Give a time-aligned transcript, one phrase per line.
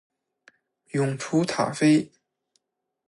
[0.93, 2.11] 永雏塔菲